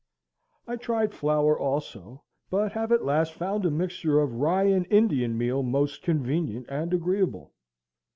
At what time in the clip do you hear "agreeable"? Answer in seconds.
6.91-7.53